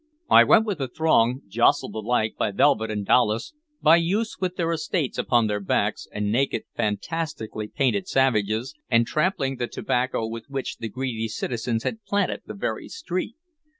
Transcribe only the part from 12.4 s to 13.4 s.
the very street.